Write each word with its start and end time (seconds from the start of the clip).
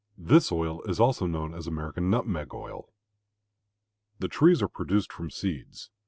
This 0.17 0.51
oil 0.51 0.81
is 0.89 0.99
also 0.99 1.27
known 1.27 1.53
as 1.53 1.67
American 1.67 2.09
nutmeg 2.09 2.55
oil. 2.55 2.91
The 4.17 4.27
trees 4.29 4.63
are 4.63 4.67
produced 4.67 5.13
from 5.13 5.29
seeds. 5.29 5.91